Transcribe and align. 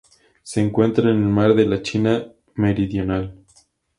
Se 0.41 0.59
encuentra 0.59 1.11
en 1.11 1.17
el 1.17 1.29
Mar 1.29 1.53
de 1.53 1.67
la 1.67 1.83
China 1.83 2.25
Meridional. 2.55 3.37